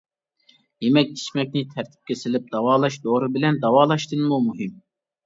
[0.85, 4.73] يېمەك-ئىچمەكنى تەرتىپكە سېلىپ داۋالاش دورا بىلەن داۋالاشتىنمۇ مۇھىم.